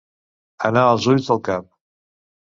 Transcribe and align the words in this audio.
Anar 0.69 0.85
als 0.93 1.05
ulls 1.11 1.27
del 1.33 1.41
cap. 1.49 1.67